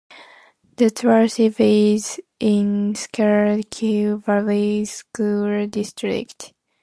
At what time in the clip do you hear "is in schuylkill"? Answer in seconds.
1.59-4.17